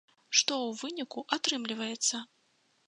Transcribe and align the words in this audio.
Што 0.37 0.53
ў 0.61 0.69
выніку 0.83 1.25
атрымліваецца? 1.39 2.25